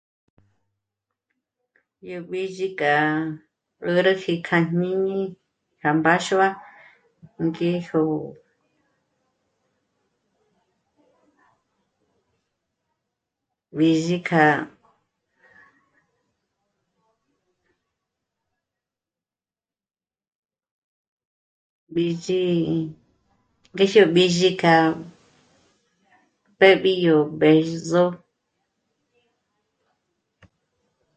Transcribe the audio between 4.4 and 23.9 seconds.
k'a jñíñi k'a mbáxua ngèjo b'ízhi ka b'izhi gè